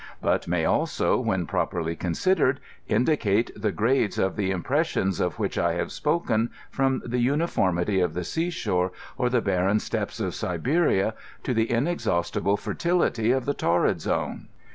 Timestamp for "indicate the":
2.87-3.71